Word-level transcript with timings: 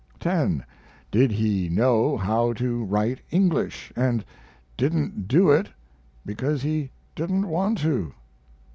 10. 0.19 0.65
Did 1.11 1.29
he 1.33 1.69
know 1.69 2.17
how 2.17 2.53
to 2.53 2.83
write 2.85 3.21
English, 3.29 3.93
& 4.29 4.75
didn't 4.75 5.27
do 5.27 5.51
it 5.51 5.69
because 6.25 6.63
he 6.63 6.89
didn't 7.13 7.47
want 7.47 7.77
to? 7.77 8.11